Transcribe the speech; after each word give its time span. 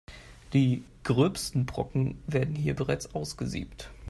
Die 0.53 0.83
gröbsten 1.03 1.67
Brocken 1.67 2.17
werden 2.25 2.55
hier 2.55 2.73
bereits 2.73 3.13
ausgesiebt. 3.13 3.91